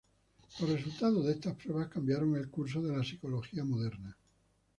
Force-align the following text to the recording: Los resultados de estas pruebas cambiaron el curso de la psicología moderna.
Los 0.59 0.67
resultados 0.71 1.27
de 1.27 1.33
estas 1.33 1.53
pruebas 1.53 1.87
cambiaron 1.89 2.35
el 2.35 2.49
curso 2.49 2.81
de 2.81 2.97
la 2.97 3.03
psicología 3.03 3.63
moderna. 3.63 4.17